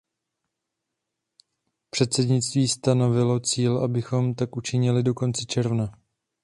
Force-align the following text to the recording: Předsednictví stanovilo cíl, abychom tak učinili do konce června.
Předsednictví 1.89 2.67
stanovilo 2.67 3.39
cíl, 3.39 3.77
abychom 3.77 4.35
tak 4.35 4.57
učinili 4.57 5.03
do 5.03 5.13
konce 5.13 5.45
června. 5.45 5.91